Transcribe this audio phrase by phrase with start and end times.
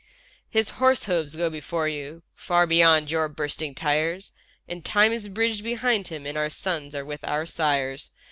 [0.49, 4.31] His horse hoofs go before you, Far beyond your bursting tyres;
[4.67, 8.09] And time is bridged behind him And our sons are with our sires.